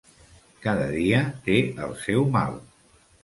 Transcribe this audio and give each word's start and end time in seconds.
Cada 0.63 0.87
dia 0.95 1.19
té 1.49 1.59
el 1.89 1.93
seu 2.07 2.25
mal. 2.39 2.57